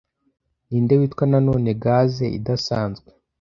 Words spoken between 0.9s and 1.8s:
witwa nanone